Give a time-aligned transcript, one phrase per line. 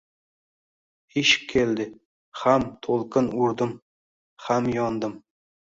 [1.21, 1.87] Ishq keldi,
[2.45, 3.79] ham to‘lqin urdim,
[4.49, 5.17] ham yondim!